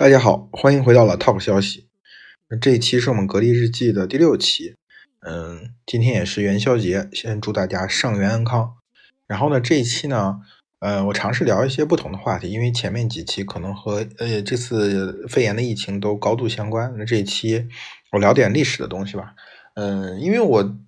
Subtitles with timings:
[0.00, 1.86] 大家好，欢迎回到了 Top 消息。
[2.58, 4.74] 这一期是我们格力日记的第六期。
[5.20, 8.76] 嗯，今天也是元宵节，先祝大家上元安康。
[9.26, 10.40] 然后呢，这一期呢，
[10.78, 16.94] 呃，我尝试聊一些不同的话题，因为前面几期可能和呃这次肺炎的疫情都高度相关。
[16.96, 17.68] 那这一期
[18.12, 19.34] 我聊点历史的东西吧。
[19.74, 20.78] 嗯，因为我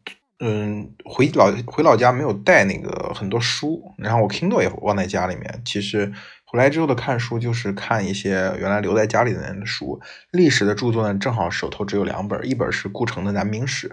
[0.41, 5.61] 嗯回老回老家没有带那个很多书，然后我 Kindle 也忘在家里面。
[5.67, 6.11] 其实。
[6.53, 9.99] 回来之后的看书就是看一些原来留在家里的人的书，
[10.33, 13.89] 历史的著作呢，正好手头只有两本，一本是顾城的《南明史》，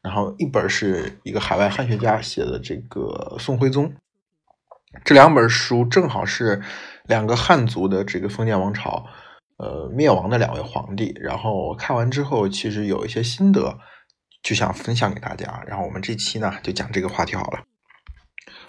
[0.00, 3.92] 然后一本是一个海外汉学家写的这个宋徽宗。
[5.04, 6.62] 这两本书正好是
[7.08, 9.06] 两个汉族的这个封建王朝，
[9.56, 11.12] 呃，灭亡的两位皇帝。
[11.20, 13.76] 然后看完之后，其实有一些心得，
[14.40, 15.64] 就想分享给大家。
[15.66, 17.64] 然后我们这期呢，就讲这个话题好了。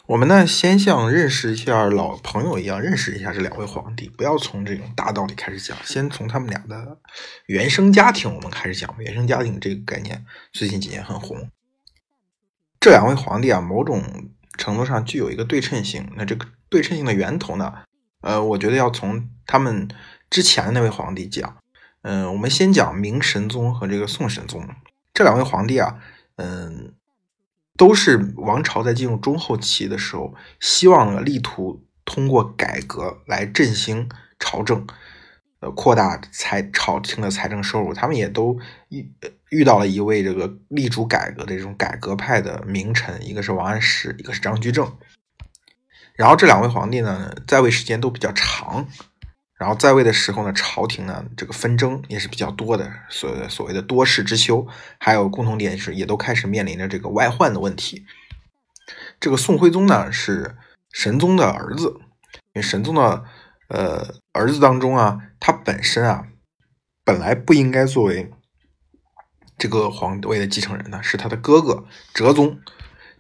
[0.07, 6.99] 我们呢，先像认识一下老朋友一样认识一下这两位皇帝，不要从这种大道理开始讲，先从他们俩的
[7.47, 8.93] 原生家庭我们开始讲。
[8.99, 11.49] 原生家庭这个概念最近几年很红。
[12.79, 16.07] 这两位皇帝啊，某种程度上具有一个对称性。
[16.15, 17.73] 那这个对称性的源头呢，
[18.21, 19.87] 呃，我觉得要从他们
[20.29, 21.57] 之前的那位皇帝讲。
[22.03, 24.69] 嗯，我们先讲明神宗和这个宋神宗
[25.15, 25.97] 这两位皇帝啊，
[26.35, 26.93] 嗯。
[27.77, 34.09] 都是王朝在进入中后期的时候，希望呢力图通过改革来振兴
[34.39, 34.87] 朝政，
[35.59, 37.93] 呃，扩大财朝廷的财政收入。
[37.93, 38.57] 他们也都
[38.89, 39.11] 遇
[39.49, 44.97] 遇到了一位这个力主改革的这种改革派的名臣，一个是王安石，一个是张居正。
[46.15, 48.87] 然后这两位皇帝呢，在位时间都比较长。
[49.57, 54.67] 然后在位的时候呢，朝廷呢这个纷争也是比较多的，所所谓的多事之秋，
[54.99, 58.05] 还有共同点是也都开始面临着这个外患的问题。
[59.19, 60.57] 这个宋徽宗呢是
[60.91, 61.95] 神宗的儿子，
[62.53, 63.23] 因为神宗的
[63.69, 66.27] 呃儿子当中啊，他本身啊
[67.05, 68.29] 本来不应该作为
[69.57, 72.59] 这个皇位的继承人呢，是他的哥哥哲宗。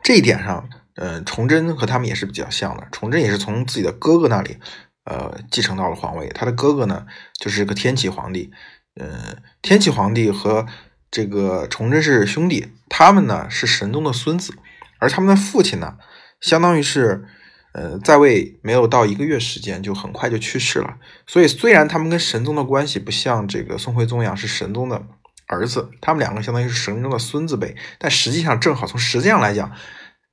[0.03, 4.59] 这一点上，呃，崇祯和他们也是比较像的，崇祯也是从自己的哥哥那里。
[5.05, 7.05] 呃，继承到了皇位，他的哥哥呢，
[7.39, 8.51] 就是个天启皇帝。
[8.99, 10.65] 嗯，天启皇帝和
[11.09, 14.53] 这个崇祯是兄弟，他们呢是神宗的孙子，
[14.99, 15.97] 而他们的父亲呢，
[16.41, 17.25] 相当于是，
[17.73, 20.97] 呃，在位没有到一个月时间，就很快就去世了。
[21.27, 25.03] 所以，虽然他们跟神宗的关系不像这个宋徽宗一样是神宗的
[25.47, 29.71] 儿子，他们两个相当于是神宗的孙子辈，但实际上正好从实际上来讲，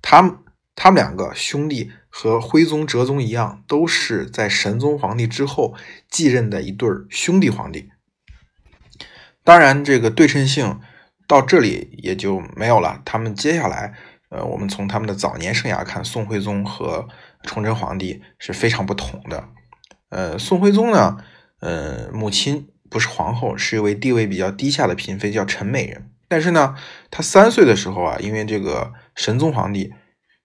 [0.01, 0.37] 他们。
[0.75, 5.75] 他们两个兄弟和徽宗、哲宗一样，都是在神宗皇帝之后
[6.11, 7.89] 继任的一对兄弟皇帝。
[9.43, 10.79] 当然，这个对称性
[11.27, 13.01] 到这里也就没有了。
[13.07, 13.95] 他们接下来，
[14.29, 17.09] 呃，我们从他们的早年生涯看，宋徽宗和
[17.45, 19.49] 崇祯皇帝是非常不同的。
[20.11, 21.17] 呃，宋徽宗呢，
[21.61, 26.11] 呃，母亲不是皇后，是一位地位比较低下的嫔妃，叫陈美人。
[26.29, 26.77] 但是呢，
[27.11, 29.95] 他三岁的时候啊，因为这个神宗皇帝。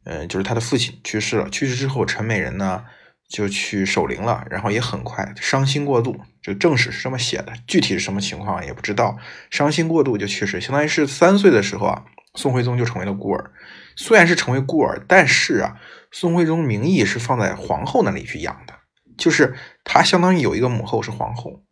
[0.09, 1.49] 嗯，就是他的父亲去世了。
[1.49, 2.85] 去世之后，陈美人呢
[3.27, 6.17] 就去守灵了，然后也很快伤心过度。
[6.41, 9.17] 这个正史是这么写的，具体是什么情况也不知道。
[9.51, 13.51] 伤心过度就去世，相当于是三岁的时候啊，宋徽宗就成为了孤儿。
[13.97, 15.75] 虽然是成为孤儿，但是啊，
[16.09, 18.73] 宋徽宗名义是放在皇后那里去养的，
[19.17, 21.63] 就是他相当于有一个母后是皇后。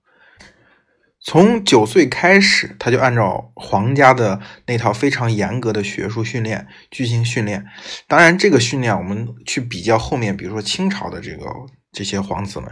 [1.28, 7.66] 从九岁开始，他就按照皇家的那套非常严格的学术训练进行训练。
[8.08, 11.48] 当然，这个训练我们去比较后面，比如说清朝的这个
[11.92, 12.70] 这些皇子们，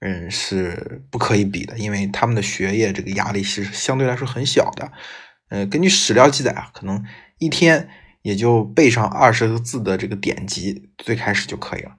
[0.00, 4.92] 嗯，是不可以比的，因为他们的学业这个压力是相对来说很小的。
[5.48, 7.02] 呃，根据史料记载啊，可能
[7.38, 7.88] 一天
[8.20, 11.92] 也就背上二十个字的这个典籍，最开始就可以了。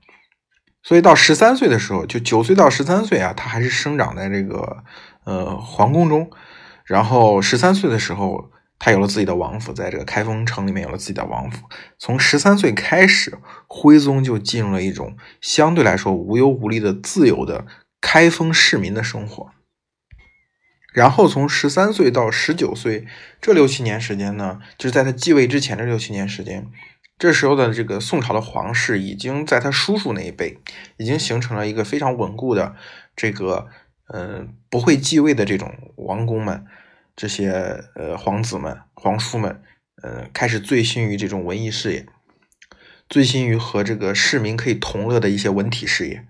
[0.85, 4.83] 所以到十三岁的时候，就九岁到十三岁啊，他还是生长在这个。
[5.25, 6.29] 呃，皇宫中，
[6.83, 11.67] 然后十三岁的时候，他有了自己的王府，在这个开封城里面有了自己的王府。
[11.97, 17.65] 从十三岁开始，徽宗就进入了一种相对来说无忧无虑的自由的
[17.99, 19.49] 开封市民的生活。
[20.93, 23.07] 然后从十三岁到十九岁
[23.41, 26.67] 这六七年时间呢，就是在他继位之前的六七年时间，
[27.17, 30.59] 这时候的这个宋朝的皇室已经在他叔叔那一辈
[30.97, 32.75] 已经形成了一个非常稳固的
[33.15, 33.67] 这个。
[34.07, 36.63] 嗯，不会继位的这种王公们，
[37.15, 37.49] 这些
[37.95, 39.63] 呃皇子们、皇叔们，
[40.03, 42.05] 呃，开始醉心于这种文艺事业，
[43.09, 46.23] 醉心于和这个市民可以同乐的一些文体事业。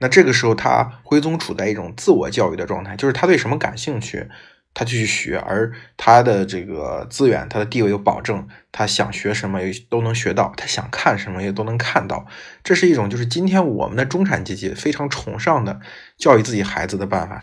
[0.00, 4.28] 那这个时候，他徽宗处在一种自我教育的状态，就是他对什么感兴趣。
[4.74, 12.26] 他就去学，而他的这个资源，他的地位有保证，他想学什么也都能学到，他想看什么也都能看到。
[12.64, 15.80] 这是一种就是今天我们的中产阶级非常崇尚的
[16.16, 17.42] 教育自己孩子的办法。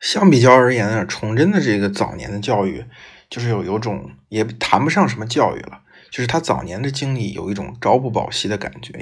[0.00, 2.84] 相比较而言呢，崇祯的这个早年的教育，
[3.30, 5.80] 就是有有种也谈不上什么教育了，
[6.10, 9.00] 就是他早年的经历有一种朝不保夕的感觉。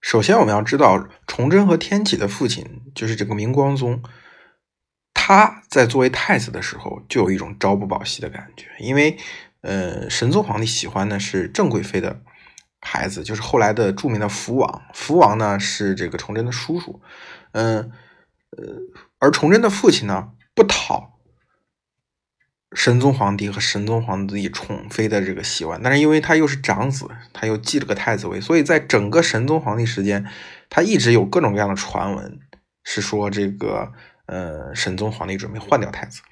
[0.00, 2.64] 首先，我们要知道，崇祯和天启的父亲
[2.94, 4.02] 就是这个明光宗，
[5.14, 9.16] 他在作为太子的时候就有一种朝不保夕的感觉，因为，
[9.62, 12.20] 呃，神宗皇帝喜欢的是郑贵妃的
[12.80, 14.82] 孩子，就是后来的著名的福王。
[14.94, 17.00] 福王呢是这个崇祯的叔叔，
[17.52, 17.92] 嗯，
[18.56, 18.76] 呃，
[19.18, 21.18] 而崇祯的父亲呢不讨。
[22.72, 30.24] 神宗皇帝和神宗皇帝宠妃的这个习惯，但是因为他又是长子，他又继了个太子位，所以在整个神宗皇帝时间，
[30.68, 32.38] 他一直有各种各样的传闻，
[32.84, 33.92] 是说这个
[34.30, 36.22] 呃神宗皇帝准备换掉太子。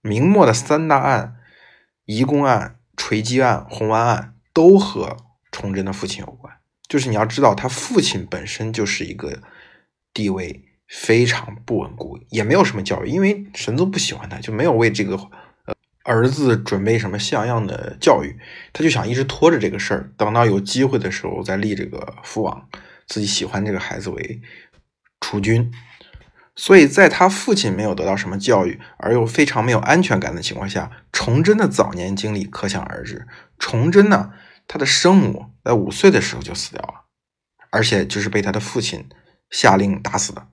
[0.00, 1.36] 明末的三大案，
[2.04, 5.16] 移宫案、锤击案、红丸案，都和
[5.50, 6.54] 崇祯的父亲有关。
[6.88, 9.42] 就是你要知道，他父亲本身就是一个
[10.12, 15.18] 地位非常不稳固，也没有什么教育，因为神宗不喜欢他，就没有为这个。
[16.06, 18.38] 儿子准备什么像样的教育，
[18.74, 22.68] 他就想一直拖着这个事儿，等到有机会的时候再立这个父王，
[23.06, 24.42] 自己喜欢这个孩子为
[25.22, 25.72] 储君。
[26.56, 33.26] 所以在他父亲没有得到什么教育，而又非常没有安全感的情况下，崇祯的早年经历可想而知。
[33.58, 34.30] 崇祯呢，
[34.68, 37.06] 他的生母在五岁的时候就死掉了，
[37.70, 39.08] 而且就是被他的父亲
[39.50, 40.46] 下令打死的。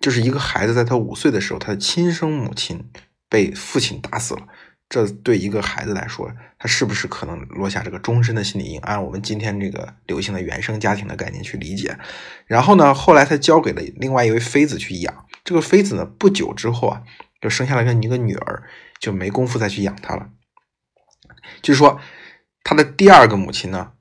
[0.00, 2.90] 就是一个孩子在他五岁的时候，他的亲生母亲
[3.28, 4.48] 被父亲打死了。
[4.88, 8.80] 这对一个孩子来说，他是不是可能落下这个终身的心理阴影？
[8.80, 11.98] 按我们今天这个流行的原生家庭的概念去理解。
[12.46, 15.26] 然后呢，后来他交给了另外一位妃子去养。
[15.46, 17.02] 这个妃子呢，不久之后啊，
[17.40, 18.64] 就生下了一个女儿，
[19.00, 20.28] 就没工夫再去养她了。
[21.62, 22.00] 就是说，
[22.64, 23.92] 他的第二个母亲呢，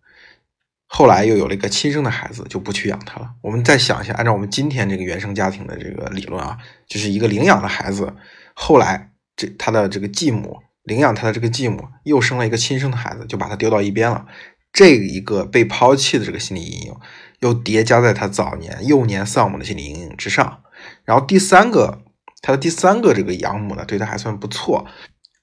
[0.88, 3.30] 后来又有了一个亲生的孩子，就不去养他了。
[3.42, 6.58] 我们再想一下，按照我们今天这个原生家庭的这个理论啊，
[6.88, 8.16] 就是一个领养的孩子，
[8.56, 10.62] 后来这他的这个继母。
[10.84, 14.28] 领养他的这个继母又生了一个亲生的孩子，就把他丢到一边了。
[14.72, 16.96] 这一个被抛弃的这个心理阴影，
[17.40, 20.62] 又叠加在他早年幼年丧母的心理阴影之上。
[21.04, 22.02] 然后第三个，
[22.42, 24.86] 他的第三个这个养母呢，对他还算不错，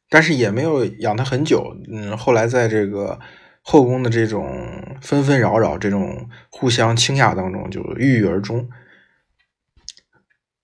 [0.08, 1.76] 但是也没有养他很久。
[1.90, 3.18] 嗯，后来在这个
[3.62, 8.68] 后宫的这种纷纷扰扰、这种互相倾轧当中，就郁郁而终。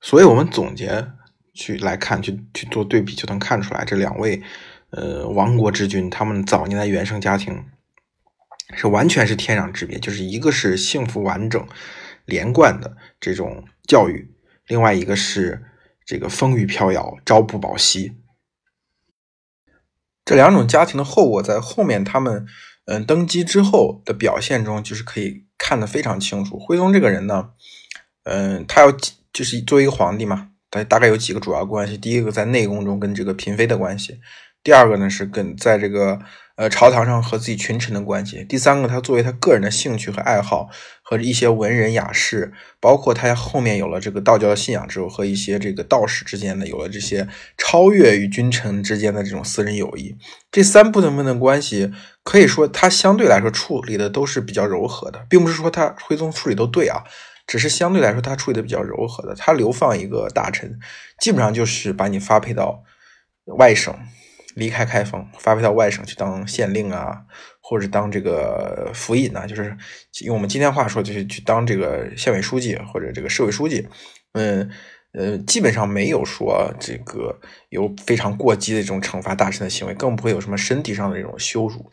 [0.01, 1.09] 所以我们总结。
[1.55, 4.41] 去来看，去去做对比，就能看出来这两位，
[4.91, 7.65] 呃，亡国之君，他们早年的原生家庭
[8.77, 9.99] 是完全是天壤之别。
[9.99, 11.67] 就是一个是幸福完整、
[12.27, 14.31] 连贯的这种教育，
[14.69, 15.65] 另外一个是
[16.07, 18.13] 这个风雨飘摇、朝不保夕。
[20.25, 22.47] 这两种家庭的后果，在后面他们
[22.85, 26.59] 嗯登基之后的表现中，就是可以看得非常清楚。
[26.59, 27.51] 徽宗这个人呢，
[28.25, 28.93] 嗯，他要
[29.33, 30.51] 就是作为一个皇帝嘛。
[30.71, 34.21] 大大概有几个主要关系，第一个在内宫中跟这个嫔妃的关系，
[34.63, 36.21] 第二个呢是跟在这个
[36.59, 40.69] 呃朝堂上和自己群臣的关系，第三个他作为他个人的兴趣和爱好
[41.03, 50.17] 和一些文人雅士，包括他后面有了这个道教的信仰之后，和一些这个道士之间的有了这些超越于君臣之间的这种私人友谊，
[50.51, 51.93] 这三部分的关系
[52.25, 57.05] 可以说他相对来说处理的都是比较柔和的，并不是说他徽宗处理都对啊。
[57.47, 59.35] 只是相对来说，他处理的比较柔和的。
[59.35, 60.79] 他流放一个大臣，
[61.19, 62.83] 基本上就是把你发配到
[63.57, 63.99] 外省，
[64.59, 67.23] 离开开封，发配到外省去当县令啊，
[67.61, 69.77] 或者当这个府尹啊，就是
[70.25, 73.89] 用我们今天话说，就是去当这个县委书记或者这个市委书记。
[74.33, 74.71] 嗯
[75.15, 81.91] 呃，基本上没有说这个有非常过激的这种惩罚大臣的行为，更不会有什么身体上的这种羞辱。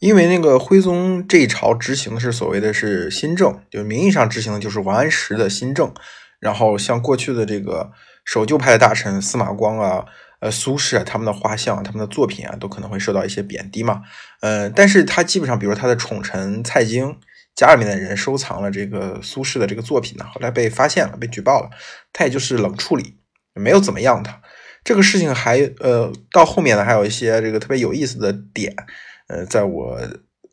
[0.00, 5.94] 因为那个徽宗这一朝执行的是所谓的是新政，就名义上执行的就是王安石的新政。
[6.40, 7.92] 然后像过去的这个
[8.24, 10.04] 守旧派的大臣司马光啊、
[10.44, 14.02] 呃苏轼啊，他们的画像、他们的作品啊，都可能会受到一些贬低嘛。
[14.42, 17.18] 呃，但是他基本上，比如他的宠臣蔡京
[17.54, 21.70] 家里面的人收藏了这个苏轼的这个作品呢，后来被发现了，被举报了，
[22.12, 23.16] 他也就是冷处理，
[23.54, 24.42] 没有怎么样他。
[24.84, 28.76] 这个事情还呃到后面呢，还有一些这个特别有意思的点。
[29.28, 29.98] 呃，在我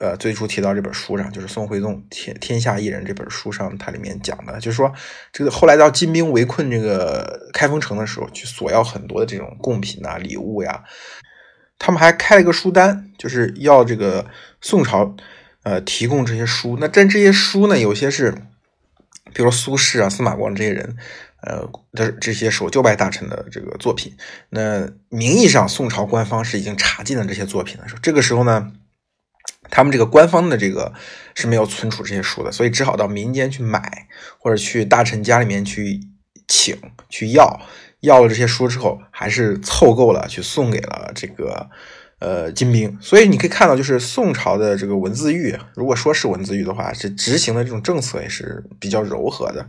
[0.01, 4.91] 呃最初提到这本书上，就是宋徽宗天天下一人这本书上，它里面讲的，就是说
[5.31, 10.84] 这个后来到金兵围困这个开封城的时候，去索要很多的这种贡品啊、礼物呀，
[11.77, 14.25] 他们还开了一个书单，就是要这个
[14.60, 15.15] 宋朝
[15.63, 16.77] 呃提供这些书。
[16.81, 18.31] 那但这些书呢，有些是，
[19.34, 20.98] 比如说苏轼啊、司马光这些人。
[21.43, 24.15] 呃的这些守旧派大臣的这个作品，
[24.51, 28.72] 那名义上宋朝官方是已经查禁了这些作品的时候，这个时候呢，
[29.71, 30.93] 他们这个官方的这个
[31.33, 35.99] 是没有存储这些书的，所以只好到民间去买，或者去大臣家里面去
[36.47, 36.77] 请
[37.09, 37.59] 去要，
[38.01, 41.69] 要了这些书之后，还是凑够了去送给了这个
[42.19, 42.97] 呃金兵。
[43.01, 49.67] 所以你可以看到，就是宋朝的这个文字狱，如果说是文字狱的话，是执行的这种政策也是比较柔和的。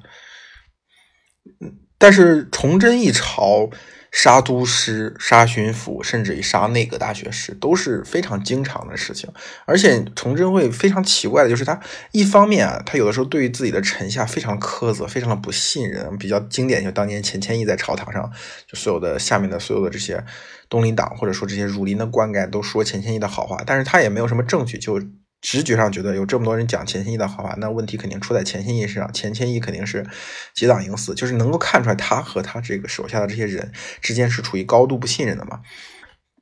[1.96, 3.70] 但是崇祯一朝。
[4.12, 9.28] 杀都师、杀巡抚，甚至于杀内阁大学士，都是非常经常的事情。
[9.64, 11.80] 而且崇祯会非常奇怪的，就是他
[12.12, 16.16] 一方面啊，他有的时候对于自己的臣下非常苛责，非常的不信任。
[16.18, 18.30] 比较经典，就当年钱谦益在朝堂上，
[18.68, 20.22] 就所有的下面的所有的这些
[20.68, 25.00] 东林党，或者说这些儒林的官盖，都说钱谦益的好话，但是他也没有什么证据，就。
[25.42, 29.12] 直觉上觉得有这么多人讲钱谦益的好话，那问题肯定出在钱谦益身上。
[29.12, 30.06] 钱谦益肯定是
[30.54, 35.60] 结党营私，就是能够看出来他和他这个手下的这些人之间是处于高度不信任的嘛。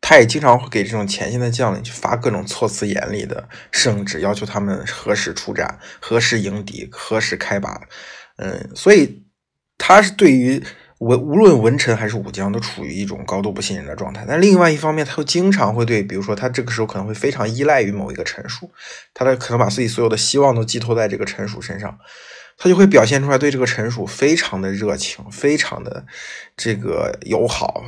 [0.03, 7.81] 他也经常会给这种前线的将领去发各种措辞严厉的圣旨，要求他们何时出战、何时迎敌、何时开拔。
[8.37, 9.25] 嗯，所以
[9.79, 10.63] 他是对于。
[11.01, 18.71] 文无论文臣还是武将都处于一种高度不信任的状态，但另外一方面，他又经常会对，比如说他这个时候可能会非常依赖于某一个臣属，
[19.15, 21.99] 他的可能把自己所有的希望都寄托在这个臣属身上，
[22.59, 26.05] 他就会表现出来对这个臣属非常的热情，非常的
[26.55, 27.83] 这个友好，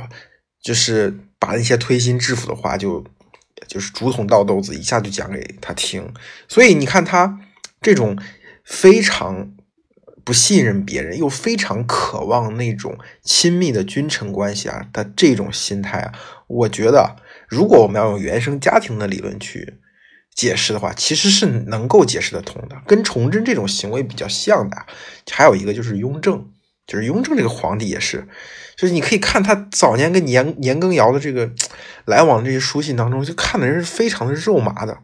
[0.59, 3.05] 就是把那些推心置腹的话就
[3.67, 6.11] 就是竹筒倒豆子一下就讲给他听，
[6.47, 7.39] 所以你看他
[7.79, 8.17] 这种
[8.65, 9.52] 非常。
[10.23, 16.13] 不信任别人，又非常渴望那种亲密的君臣关系啊的这种心态啊，
[16.47, 19.79] 我觉得，如果我们要用原生家庭的理论去
[20.33, 24.77] 解释的话，其实是能够解释得通的，跟崇祯这种行为比较像的。
[25.29, 26.47] 还有一个就是雍正，
[26.87, 28.27] 就是雍正这个皇帝也是，
[28.77, 31.51] 就是你可以看他早年跟年年羹尧的这个
[32.05, 34.97] 来往这些书信当中，就看的人是非常的肉麻的。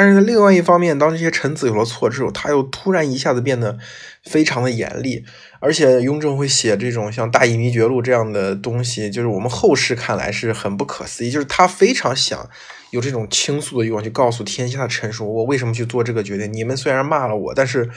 [0.00, 3.76] 但是另外一方面，当这些臣子有了错之后，他又突然一下子变得
[4.22, 5.24] 非常的严厉，
[5.58, 12.48] 而且雍正会写这种像《大义弥绝录》这样的东西，就是我们后世看来是很不可思议，就是他非常想
[12.92, 16.52] 有这种倾诉的欲望，去告诉天下的臣属，我为什么去做这个决定。
[16.52, 17.90] 你们虽然骂了我，但是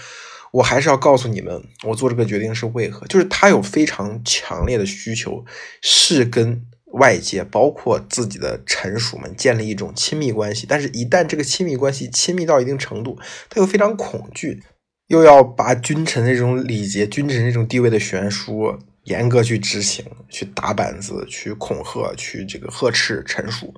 [0.53, 3.05] 我还是要告诉你们，我做这个决定是为何。
[3.05, 5.46] 就是他有非常强烈的需求，
[5.84, 6.65] 是跟。
[6.93, 13.17] 外界包括自己的臣属们建立一种亲密关系，但是，一旦这个亲密关系亲密到一定程度，
[13.50, 14.62] 他又非常恐惧，
[15.07, 23.74] 又要把君臣这种礼节、君臣这种地位的悬殊严格去执行，去打板子、去恐吓、去这个呵斥臣属。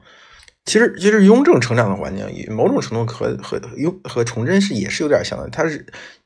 [0.65, 5.86] 其实，其实雍正成长的环境，某种程度和和雍和崇祯是也是有点像的，他是。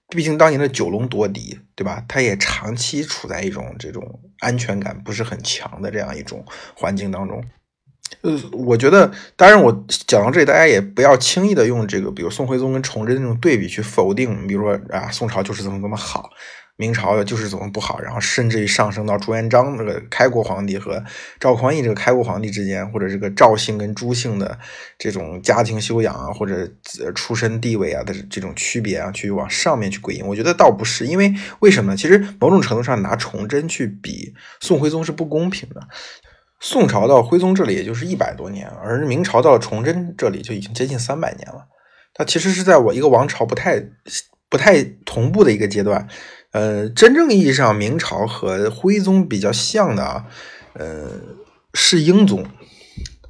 [0.10, 2.04] 毕竟当年的九龙夺嫡，对吧？
[2.08, 6.46] 他也长期处在一种这种安全感不是很强的这样一种
[6.76, 7.44] 环境当中。
[8.22, 16.30] 呃，我觉得，当然我讲到这里，大家也不要轻易的用这个，比如宋徽宗跟崇祯那种对比去否定，比如说啊，宋朝就是怎么怎么好。
[16.78, 21.04] 明朝的就是怎么不好，然后甚至于上升到朱元璋那个开国皇帝和
[21.40, 24.58] 赵匡胤这个开国皇帝之间，或者这个赵姓跟朱姓的
[24.98, 26.72] 这种家庭修养啊，或者
[27.16, 31.98] 出身地位啊的这种区别啊，去往上面去归因，我觉得倒不是，因为为什么呢？
[31.98, 35.82] 其实某种程度上拿崇祯去比宋徽宗是不公平的。
[36.60, 41.68] 宋朝到徽宗这里也就是一百多年，而明朝到崇祯这里就已经接近三百年了。
[42.14, 43.80] 它其实是在我一个王朝不太
[44.50, 46.08] 不太同步的一个阶段。
[46.52, 50.26] 呃，真正意义上，明朝和徽宗比较像的啊，
[50.74, 51.10] 呃，
[51.74, 52.46] 是英宗。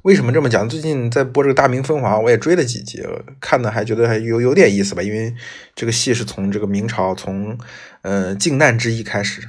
[0.02, 0.66] 为什么这么讲？
[0.68, 3.02] 最近在播这个《大明风华》，我也追了几集，
[3.40, 5.02] 看的还觉得还有有点意思吧。
[5.02, 5.34] 因为
[5.74, 7.58] 这个戏是从这个明朝从
[8.02, 9.42] 呃靖难之役开始。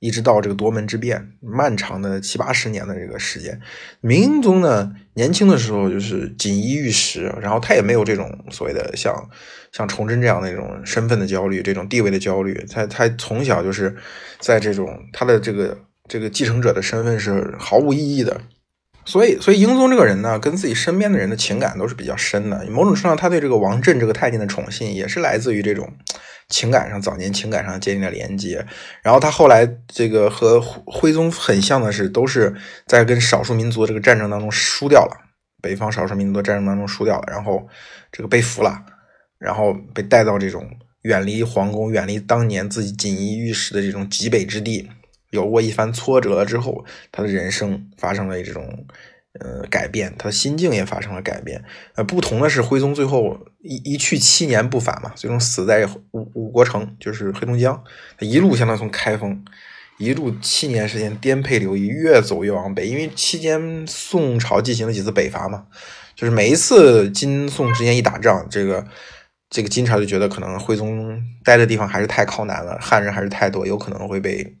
[0.00, 3.60] 一直到这个夺门之变，漫长的七八十年的这个时间，
[4.00, 9.14] 明英宗呢，年轻的时候就是锦衣玉食，然后他也没有这种所谓的像
[9.72, 13.94] 像崇祯这样的一种身份的焦虑，这种地位的焦虑，他他从小就是
[14.38, 15.78] 在这种他的这个
[16.08, 18.40] 这个继承者的身份是毫无意义的，
[19.04, 25.92] 所以所以英宗这个人呢，跟自己身边的人的情感都是比较深的，某种程度上，他对这个王振这个太监的宠信也是来自于这种。
[26.50, 28.66] 情感上，早年情感上建立了连接，
[29.02, 32.54] 然后他后来这个和徽宗很像的是，都是
[32.86, 35.16] 在跟少数民族这个战争当中输掉了，
[35.62, 37.66] 北方少数民族的战争当中输掉了，然后
[38.12, 38.84] 这个被俘了，
[39.38, 40.68] 然后被带到这种
[41.02, 44.90] 远离皇宫、远离当年自己锦衣玉食的这种极北之地，
[45.30, 48.86] 有过一番挫折之后，他的人生发生了这种。
[49.38, 51.62] 呃，改变他的心境也发生了改变。
[51.94, 57.80] 呃，不同的是，徽宗最后一一去七年不返嘛，最终死在五五国城，就是黑龙江。
[58.18, 59.44] 他一路相当于从开封，
[59.98, 62.88] 一路七年时间颠沛流离，越走越往北。
[62.88, 65.66] 因为期间宋朝进行了几次北伐嘛，
[66.16, 68.84] 就是每一次金宋之间一打仗，这个
[69.48, 74.56] 这个金朝就觉得可能徽宗待的地方还是太靠南了，汉人还是太多，有可能会被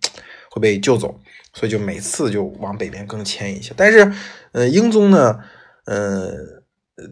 [0.50, 1.18] 会被救走。
[1.52, 3.72] 所以就每次就往北边更迁一些。
[3.76, 4.12] 但是，
[4.52, 5.38] 呃，英宗呢，
[5.84, 6.32] 呃，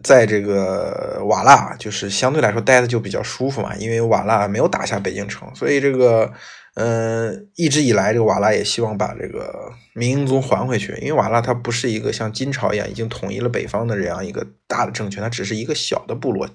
[0.03, 6.33] 在这个瓦剌，就是相对来说待的就比较舒服嘛，因为瓦剌没有打下北京城，所以这个。
[6.81, 16.49] 嗯，一直以来，这个瓦剌也希望把这个明英宗还回去，因为瓦剌它不是一个像金朝一样已经统一了北方的这样一个大的政权，它只是一个小的部落，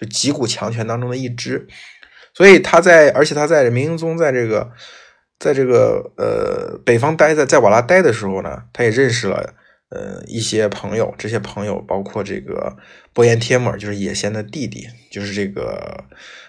[0.00, 1.68] 就几股强权当中的一支。
[2.32, 4.70] 所以他在，而且他在明英宗在这个，
[5.38, 9.54] 在这个呃北方待在在瓦剌待的时候呢，他也认识了
[9.90, 12.76] 呃一些朋友，这些朋友包括这个
[13.12, 16.04] 伯颜帖木儿，就是也先的弟弟，就是这个。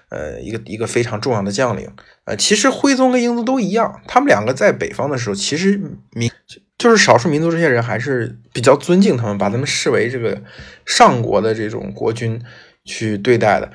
[0.10, 1.86] 呃，一个一个非常重要的将领，
[2.24, 5.78] 呃，其实徽宗跟英宗都一样，他们两个在北方的时候，其实
[6.12, 6.32] 民
[6.78, 10.42] 就是少数民族这些人还是比较尊敬他们，把他们视为这个
[10.86, 12.42] 上国的这种国君
[12.86, 13.70] 去对待的。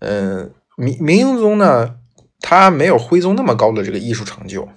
[0.00, 1.94] 呃，明明英宗呢，
[2.40, 4.68] 他没有徽宗那么高的这个艺术成就、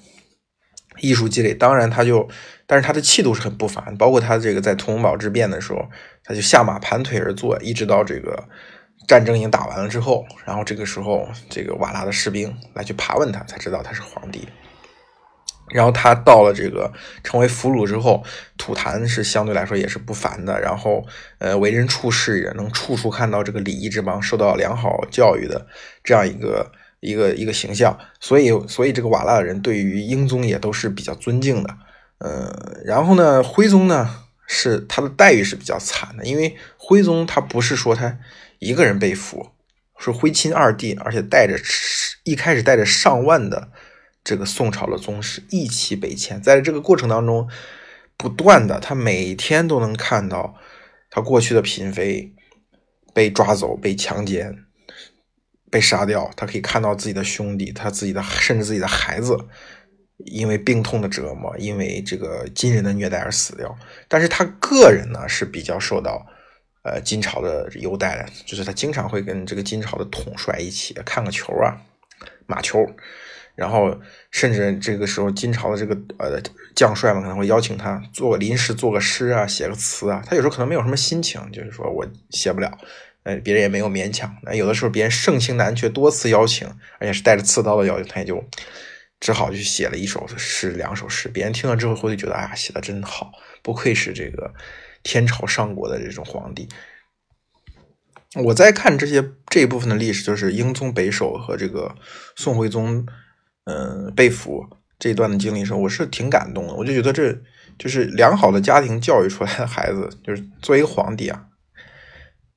[0.99, 2.27] 艺术积累，当然他就，
[2.65, 5.89] 但是他的气度是很不凡，包括他这个在图洪堡之变的时候，
[6.23, 8.47] 他就下马盘腿而坐，一直到这个。
[9.07, 14.47] 战争已经打完了之后，然后这个时候，这个瓦剌的士兵来去爬问他，才知道他是皇帝。
[15.73, 16.89] 然后他到了这个
[17.23, 18.23] 成为俘虏之后，
[18.59, 20.61] 吐痰是相对来说也是不凡的。
[20.61, 21.03] 然后，
[21.39, 25.65] 呃，为人处事也能处处看到这个礼仪之邦，受到良好教育的
[26.03, 27.99] 这样一个一个一个形象。
[28.21, 31.77] 所以，所以这个瓦剌人对于英宗也都是比较尊敬的。
[32.19, 38.17] 呃，然后呢，徽宗呢是他的待遇是比较惨的，因为徽宗他不是说他。
[38.63, 39.53] 一个人被俘，
[39.97, 41.57] 是徽钦二帝，而且带着
[42.23, 43.71] 一开始带着上万的
[44.23, 47.49] 这个宋朝的宗室一起北迁，在这个过程当中，
[48.15, 50.53] 不断的，他每天都能看到
[51.09, 52.35] 他过去的嫔妃
[53.15, 54.55] 被抓走、被强奸、
[55.71, 59.35] 被杀掉，他可以看到自己的兄弟、他自己的甚至自己的孩子
[60.17, 63.75] 因为病痛的折磨、因为这个金人的虐待而死掉，
[64.07, 66.23] 但是他个人呢是比较受到。
[66.83, 71.77] 呃，金朝的优待的，就是他经常会跟这个金朝的统帅一起看个球啊，
[72.47, 72.83] 马球，
[73.53, 73.95] 然后
[74.31, 76.41] 甚至这个时候金朝的这个呃
[76.75, 80.23] 将帅们可能会邀请他做临时做个诗啊，写个词啊。
[80.25, 82.75] 他有时候可能没有什么心情，就是说我写不了，
[83.23, 84.35] 呃，别人也没有勉强。
[84.43, 86.67] 那有的时候别人盛情难却，多次邀请，
[86.99, 88.43] 而且是带着刺刀的邀请，他也就
[89.19, 91.29] 只好去写了一首诗，两首诗。
[91.29, 93.31] 别人听了之后会觉得，哎呀，写的真好，
[93.61, 94.53] 不愧是这个。
[95.03, 96.69] 天朝上国的这种皇帝，
[98.35, 101.95] 我在看这些这一部分的历史，就是英宗北狩和这个
[102.35, 103.03] 宋徽宗，
[103.63, 104.63] 嗯，被俘
[104.99, 106.75] 这一段的经历时候，我是挺感动的。
[106.75, 107.35] 我就觉得这
[107.79, 111.47] 就是良好的家庭教育出来的孩子，就是作为一个皇帝啊，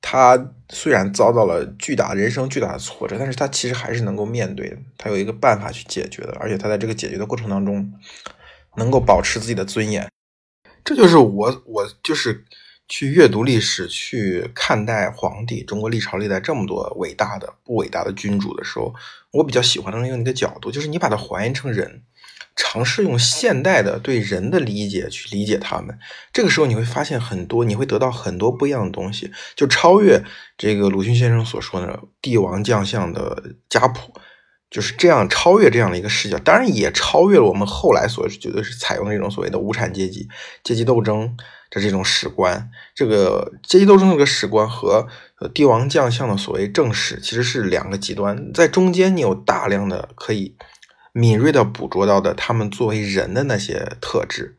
[0.07, 0.39] 他
[0.69, 7.91] 虽然遭到了巨大人生巨大的挫折，但是他其实还是能够面对的，他有一个办法去解决的，而且他在这个解决的过程当中，
[8.77, 10.07] 能够保持自己的尊严。
[10.83, 12.45] 这就是我，我就是
[12.87, 18.93] 去阅读历史，去看待皇帝，中国历朝历代这么多伟大的、不伟大的君主的时候，
[19.31, 22.03] 我比较喜欢的用一个角度，就是你把它还原成人，
[22.55, 25.97] 尝试用现代的对人的理解去理解他们。
[26.31, 30.23] 这个时候你会发现很多，你会得到很多不一样的东西，就超越
[30.57, 34.13] 这个鲁迅先生所说的帝王将相的家谱。
[34.71, 40.27] 就是这样超越这样的一个视角，当然也超越了我们后来所觉得是采用这种所谓的无产阶级
[40.63, 41.37] 阶级斗争
[41.69, 42.69] 的这种史观。
[42.93, 45.07] 这个阶级斗争这个史观和
[45.53, 50.57] 帝王将相的所谓正史其实是两个极端，在中间你有大量的可以
[51.15, 54.57] 敏锐的捕捉到的他们作为人的那些特质。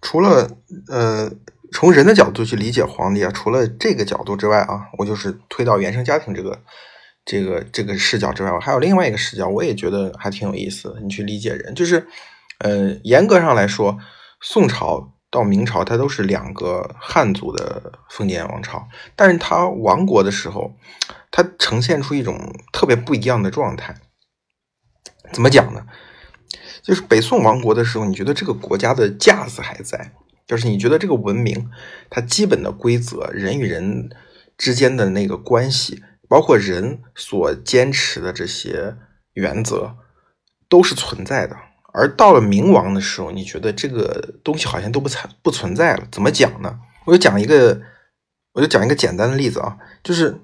[0.00, 0.48] 除了
[0.88, 1.30] 呃
[1.70, 6.62] 从人的角度去理解皇帝啊，除了这个角度之外啊，我就是推到原生家庭这个。
[7.30, 11.00] 这个这个视角之外，我还有另外一个视角，我也觉得还挺有意思的。
[11.02, 12.08] 你去理解人，就是，
[12.60, 13.98] 呃，严格上来说，
[14.40, 20.74] 宋朝到明朝，它都是两个汉族的封建王朝，但是它亡国的时候，
[21.30, 23.94] 它呈现出一种特别不一样的状态。
[25.32, 25.86] 怎么讲呢？
[26.82, 30.12] 就是北宋亡国的时候，你觉得这个国家的架子还在，
[30.46, 31.70] 就是你觉得这个文明，
[32.08, 34.08] 它基本的规则，人与人
[34.56, 36.02] 之间的那个关系。
[36.30, 38.98] 包括人所坚持的这些
[39.32, 39.96] 原则
[40.68, 41.56] 都是存在的，
[41.94, 46.06] 而到了明亡的时候，你觉得这个东西好像都不存不存在了？
[46.12, 46.80] 怎么讲呢？
[47.06, 47.80] 我就讲一个，
[48.52, 50.38] 我就讲一个简单的例子啊，就是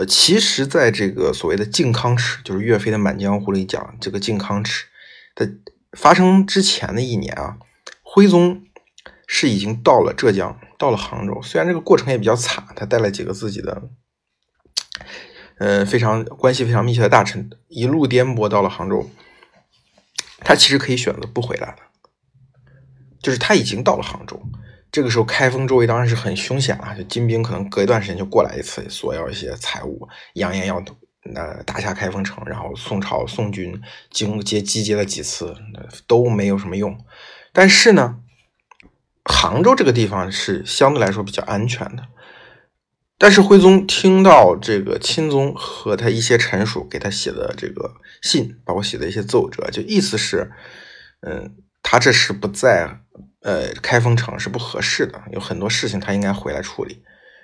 [0.00, 4.86] 呃，其实在这个所谓的靖康耻，就是岳飞的《满江湖》里讲这个靖康耻
[5.34, 5.46] 的
[5.92, 7.58] 发生之前的一年啊，
[8.02, 8.62] 徽宗
[9.26, 13.90] 是已经到了浙江，到了杭州，虽然这个过程也比较惨，他带了几个自己的。
[15.58, 19.10] 呃，非常关系非常密切的大臣，一路颠簸到了杭州。
[20.38, 21.82] 他其实可以选择不回来的，
[23.20, 24.42] 就是他已经到了杭州。
[24.92, 30.82] 这个时候，开封周围当然是很凶险了，就金兵可能隔一段时间就过来一次，索要一些财物，扬言要
[31.34, 32.42] 呃打下开封城。
[32.44, 35.54] 然后宋朝宋军经接集结了几次，
[36.08, 36.98] 都没有什么用。
[37.52, 38.16] 但是呢，
[39.24, 42.08] 杭州这个地方是相对来说比较安全的。
[43.16, 50.50] 但是徽宗听到这个钦宗和他一些臣属给他写的这个信，包括写的一些奏折，就意思是，
[51.20, 53.02] 嗯，他这时不在。
[53.42, 57.02] 呃，开封城是不合适的，有很多事情他应该回来处理。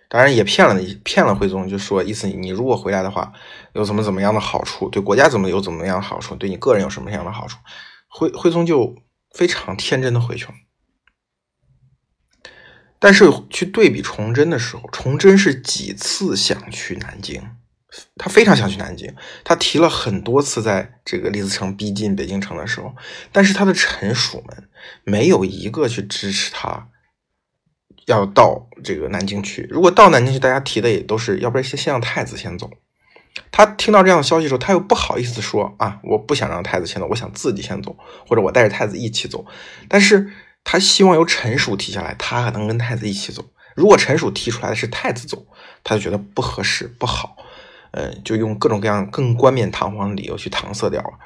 [0.09, 3.32] 当然也骗了你骗了徽宗，就说意思你如果回来的话，
[3.72, 7.59] 有怎么怎么样的好处，对国家怎么有怎么样的好处，对你个人有什么样的好处。
[8.09, 8.94] 徽徽宗就
[9.35, 10.52] 非常天真的回去了。
[12.98, 17.42] 但是去对比崇祯的时候，崇祯是几次想去南京。
[18.16, 22.94] 他非常想去南京，他提了很多次，在这个李自成逼近北京城的时候，
[23.33, 24.68] 但是他的臣属们
[25.05, 26.88] 没有一个去支持他
[28.07, 29.66] 要到这个南京去。
[29.70, 32.70] 如果到南京去，大家提的也都是，要不然先先让太子先走。
[33.53, 37.96] 他听到这样的消息的时候，他又不好意思说啊，我不想让太子先走，我想自己先走，
[38.27, 39.44] 或者我带着太子一起走。
[39.88, 40.33] 但是
[40.64, 43.44] 他希望由臣属提下来，他还能跟太子一起走。
[43.75, 45.46] 如果臣属提出来的是太子走，
[45.85, 47.37] 他就觉得不合适，不好。
[47.96, 51.18] 嗯，就用各种各样更冠冕堂皇的理由去搪塞掉了。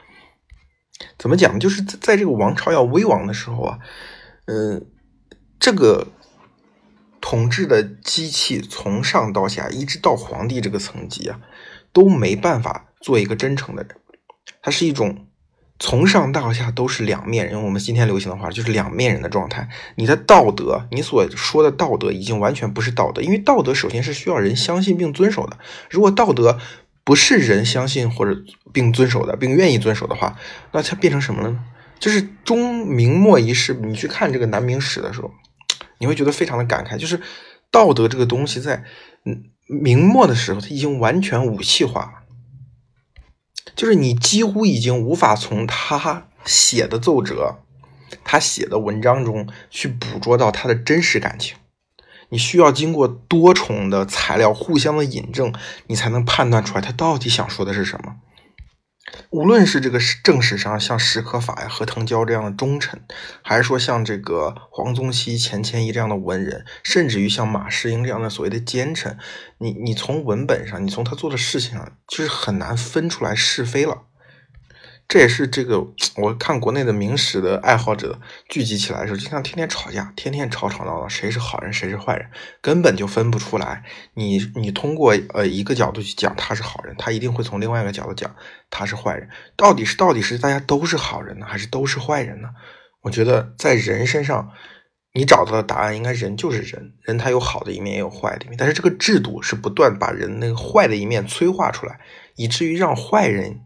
[1.19, 1.59] 怎么讲？
[1.59, 3.79] 就是在这个王朝要危亡的时候啊，
[4.47, 4.87] 嗯，
[5.59, 6.07] 这个
[7.21, 11.41] 统治的机器从上到下，一直到皇帝这个层级啊，
[11.93, 13.97] 都没办法做一个真诚的人。
[14.63, 15.27] 它是一种。
[15.83, 19.67] 从上到下都是两面人，用我们今天流行的话就是两面人的状态。
[19.97, 25.59] 你的道德，你所说的道德已经完全不是道德，因为道德首先是需要人相信并遵守的。
[25.89, 26.59] 如果道德
[27.03, 28.39] 不是人相信或者
[28.75, 30.37] 并遵守的，并愿意遵守的话，
[30.73, 31.59] 那它变成什么了呢？
[31.99, 35.33] 就是中明末一世，你去看这个南明史的时候，
[35.99, 37.19] 你会觉得非常的感慨，就是
[37.71, 38.85] 道德这个东西在
[39.25, 42.20] 嗯明末的时候，它已经完全武器化了。
[43.77, 47.61] 就是你几乎已经无法从他写的奏折、
[48.25, 51.57] 他写的文章中去捕捉到他的真实感情，
[52.31, 55.53] 你需要经过多重的材料互相的引证，
[55.87, 58.17] 你才能判断出来他到底想说的是什么。
[59.31, 63.03] 无论是这个正史上像史可法呀、何腾蛟这样的忠臣，
[63.43, 69.17] 还是说像这个黄宗羲、钱谦益这样的文人，甚至于像马士英这样的所谓的奸臣，
[69.59, 74.10] 你你从文本上，你从他做的事情上，就是很难分出来是非了。
[75.11, 75.85] 这也是这个
[76.19, 82.31] 我看国内的明史的爱好者聚集起来的时候，经常天天吵架，天天吵吵闹闹，谁是好人，谁是坏人，
[82.63, 83.83] 根本就分不出来。
[84.15, 88.33] 你你通过呃一个角度去讲他是好人，他一定会从另外一个角度讲
[88.71, 89.29] 他是坏人。
[89.57, 92.51] 到底是到底是大家都是好人呢，还是都是坏人呢？
[93.03, 94.53] 我觉得在人身上，
[95.13, 98.57] 你找到的答案应该人就是人，人他有好的一面，也有坏的一面。
[98.57, 101.99] 但是这个制度是不断把人那个坏的一面催化出来，
[102.37, 103.63] 以至于让坏人。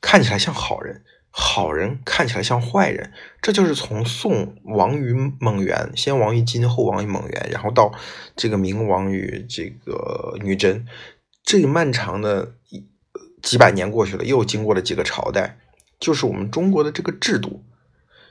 [0.00, 7.92] 看起来像好人，好人看起来像坏人，这就是从宋亡于蒙元，先亡于金，后亡于蒙元，然后到
[8.36, 10.86] 这个明亡于这个女真，
[11.44, 12.54] 这个漫长的
[13.42, 15.58] 几百年过去了，又经过了几个朝代，
[15.98, 17.64] 就是我们中国的这个制度，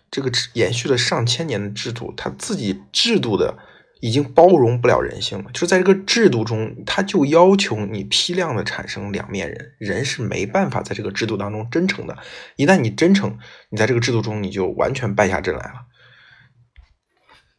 [0.09, 3.57] 这个延续了上千年的制度，它自己制度的。
[3.99, 12.15] 已经包容不了人性了，就是在这个制度中，他就要求你批量的产生两面人，人是没办法在这个制度当中真诚的。
[12.57, 13.37] 一旦你真诚，
[13.69, 15.85] 你在这个制度中你就完全败下阵来了。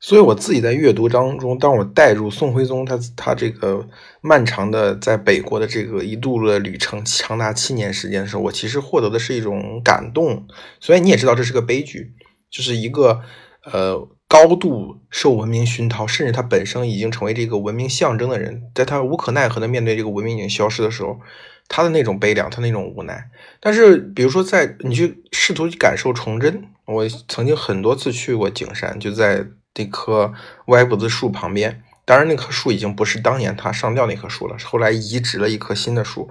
[0.01, 3.88] 所以我自己在阅读当中，当我带入宋徽宗他他这个
[4.20, 10.46] 漫长的在北国的这个一度的旅程，长达七年时间的时候，我其实获得的是一种感动。
[10.79, 12.12] 所以你也知道这是个悲剧，
[12.48, 13.22] 就是一个
[13.64, 14.09] 呃。
[14.29, 21.19] 高度受文明熏陶，甚至他本身已经成为这个文明象征的人，在他无可奈何的面对这个文明已经消失的时候，
[21.67, 23.31] 他的那种悲凉，他那种无奈。
[23.59, 30.35] 但是，比如说，在你去试图去感受崇祯，我曾经很多次去过景山，就在那棵
[30.67, 31.83] 歪脖子树旁边。
[32.05, 36.29] 当然，那棵树已经不是当年他上吊那棵树了，后来移植了一棵新的树。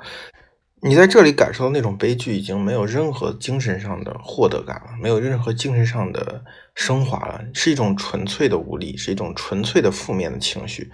[0.82, 6.44] 你在这里感受到那种悲剧，已经没有任何精神上的获得感了，没有任何精神上的
[6.76, 10.92] 升华了，是一种纯粹的无力，是一种纯粹的负面的情绪。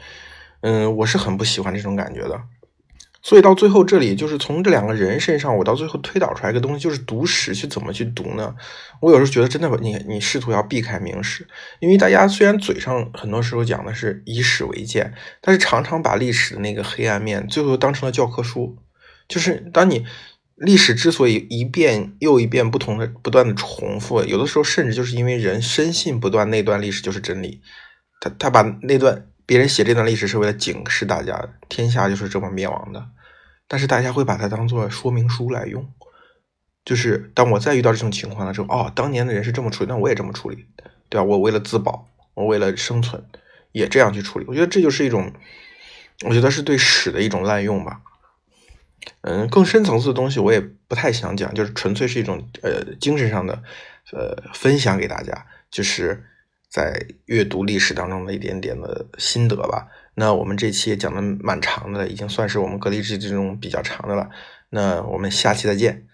[0.61, 2.41] 嗯，我是很不喜欢这种感觉的。
[3.21, 8.55] 所以到最后，这里就是从这两个人身上，我到最后推导出来一个东西，就是读史去怎么去读呢？
[9.01, 11.45] 我有时候觉得，真的，你你试图要避开明史，
[11.79, 18.77] 因为大家虽然嘴上很多时候讲的是以史为鉴，但是常常把历史的那个黑暗面，最后当成了教科书。
[19.33, 20.05] 就是当你
[20.53, 27.59] 历史之所以一遍又一遍不同的不断的重复，有的时候甚至就是因为人深信不断那段历史就是真理，
[28.21, 33.07] 他他把那段别人写这段历史是为了警示大家，天下就是这么灭亡的，
[33.67, 35.91] 但是大家会把它当做说明书来用，
[36.85, 40.67] 就是当我再遇到这种情况的时候，哦，当年的人是这么处理，那我也这么处理，
[41.09, 41.23] 对吧？
[41.23, 43.25] 我为了自保，我为了生存，
[43.71, 45.33] 也这样去处理，我觉得这就是一种，
[46.27, 48.01] 我觉得是对史的一种滥用吧。
[49.21, 53.63] 嗯，更深层次的东西我也不太想讲，就是纯粹是一种呃精神上的
[54.11, 56.23] 呃分享给大家，就是
[56.69, 59.87] 在阅读历史当中的一点点的心得吧。
[60.15, 64.29] 那我们这期也讲的蛮长的，已经算是我们隔离日记中比较长的了。
[64.69, 66.07] 那我们下期再见。